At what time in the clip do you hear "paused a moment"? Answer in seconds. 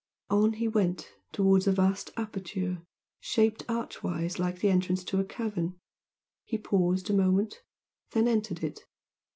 6.57-7.61